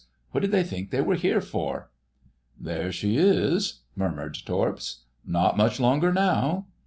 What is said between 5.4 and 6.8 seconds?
much longer now."